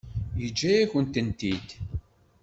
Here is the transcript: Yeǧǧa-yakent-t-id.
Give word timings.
Yeǧǧa-yakent-t-id. 0.41 1.67